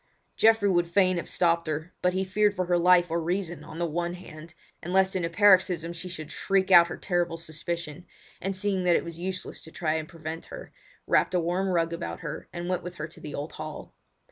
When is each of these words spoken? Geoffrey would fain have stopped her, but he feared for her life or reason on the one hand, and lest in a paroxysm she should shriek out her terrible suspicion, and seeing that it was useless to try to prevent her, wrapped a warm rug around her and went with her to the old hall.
Geoffrey 0.35 0.67
would 0.67 0.87
fain 0.89 1.17
have 1.17 1.29
stopped 1.29 1.67
her, 1.67 1.93
but 2.01 2.13
he 2.13 2.23
feared 2.25 2.55
for 2.55 2.65
her 2.65 2.79
life 2.79 3.11
or 3.11 3.21
reason 3.21 3.63
on 3.63 3.77
the 3.77 3.85
one 3.85 4.15
hand, 4.15 4.55
and 4.81 4.91
lest 4.91 5.15
in 5.15 5.23
a 5.23 5.29
paroxysm 5.29 5.93
she 5.93 6.09
should 6.09 6.31
shriek 6.31 6.71
out 6.71 6.87
her 6.87 6.97
terrible 6.97 7.37
suspicion, 7.37 8.07
and 8.41 8.55
seeing 8.55 8.83
that 8.83 8.95
it 8.95 9.05
was 9.05 9.19
useless 9.19 9.61
to 9.61 9.69
try 9.69 9.99
to 9.99 10.07
prevent 10.07 10.45
her, 10.47 10.73
wrapped 11.05 11.35
a 11.35 11.39
warm 11.39 11.67
rug 11.69 11.93
around 11.93 12.21
her 12.21 12.49
and 12.51 12.67
went 12.67 12.81
with 12.81 12.95
her 12.95 13.07
to 13.07 13.19
the 13.21 13.35
old 13.35 13.51
hall. 13.51 13.93